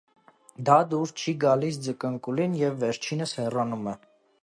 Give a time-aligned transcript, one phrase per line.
[0.69, 3.99] Դա դուր չի գալիս ձկնկուլին, և վերջինս հեռանում է։